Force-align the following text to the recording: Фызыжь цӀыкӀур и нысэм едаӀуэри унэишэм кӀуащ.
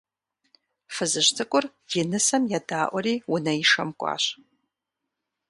Фызыжь 0.93 1.31
цӀыкӀур 1.35 1.65
и 1.99 2.03
нысэм 2.09 2.43
едаӀуэри 2.57 3.15
унэишэм 3.33 3.89
кӀуащ. 3.99 4.23